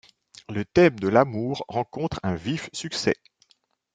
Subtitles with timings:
[0.49, 3.17] Le thème de l'amour rencontre un vif succès.